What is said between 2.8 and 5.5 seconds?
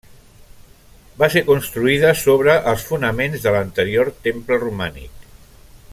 fonaments de l'anterior temple romànic.